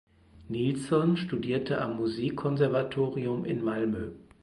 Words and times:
Nilsson 0.49 1.15
studierte 1.15 1.79
am 1.79 1.95
Musikkonservatorium 1.97 3.45
in 3.45 3.63
Malmö. 3.63 4.09